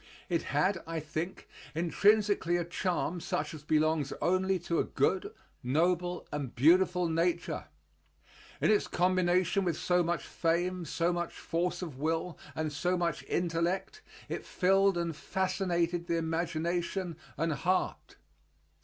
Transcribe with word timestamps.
It 0.29 0.41
had, 0.49 0.81
I 0.87 0.99
think, 0.99 1.47
intrinsically 1.75 2.57
a 2.57 2.65
charm 2.65 3.19
such 3.21 3.53
as 3.53 3.61
belongs 3.61 4.11
only 4.19 4.57
to 4.61 4.79
a 4.79 4.83
good, 4.83 5.31
noble, 5.61 6.27
and 6.31 6.55
beautiful 6.55 7.07
nature. 7.07 7.65
In 8.59 8.71
its 8.71 8.87
combination 8.87 9.63
with 9.63 9.77
so 9.77 10.01
much 10.01 10.25
fame, 10.25 10.85
so 10.85 11.13
much 11.13 11.33
force 11.33 11.83
of 11.83 11.99
will, 11.99 12.35
and 12.55 12.73
so 12.73 12.97
much 12.97 13.21
intellect, 13.27 14.01
it 14.27 14.43
filled 14.43 14.97
and 14.97 15.15
fascinated 15.15 16.07
the 16.07 16.17
imagination 16.17 17.15
and 17.37 17.53
heart. 17.53 18.15